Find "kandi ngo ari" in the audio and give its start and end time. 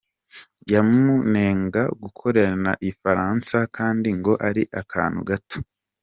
3.77-4.63